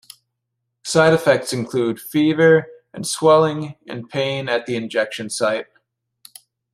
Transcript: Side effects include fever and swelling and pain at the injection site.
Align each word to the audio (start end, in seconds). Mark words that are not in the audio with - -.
Side 0.83 1.13
effects 1.13 1.53
include 1.53 1.99
fever 1.99 2.65
and 2.91 3.05
swelling 3.07 3.75
and 3.87 4.09
pain 4.09 4.49
at 4.49 4.65
the 4.65 4.75
injection 4.75 5.29
site. 5.29 5.67